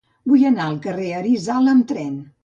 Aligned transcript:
Vull 0.29 0.45
anar 0.49 0.63
al 0.69 0.79
carrer 0.85 1.03
d'Arizala 1.11 1.75
amb 1.75 1.87
tren. 1.93 2.17